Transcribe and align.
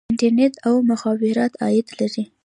انټرنیټ 0.11 0.53
او 0.67 0.75
مخابرات 0.89 1.51
عاید 1.63 1.87
لري 1.99 2.23